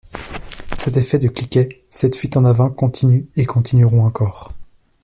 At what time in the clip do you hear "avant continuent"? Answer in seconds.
2.43-3.27